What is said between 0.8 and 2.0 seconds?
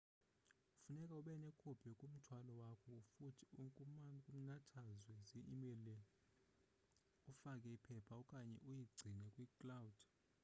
funeke ubenekopi